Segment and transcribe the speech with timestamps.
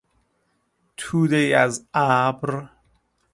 [0.97, 2.69] تودهای از ابر